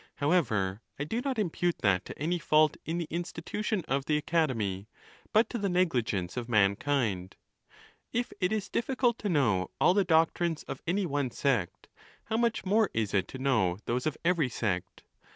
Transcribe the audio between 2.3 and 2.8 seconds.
fault